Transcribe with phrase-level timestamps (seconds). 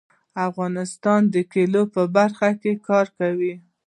[0.47, 3.53] افغانستان د کلیو په برخه کې کار کوي.